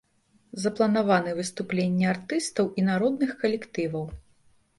[0.61, 4.05] Запланаваны выступленні артыстаў і народных калектываў.